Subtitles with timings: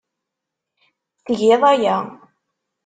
[1.25, 1.97] Tgiḍ aya.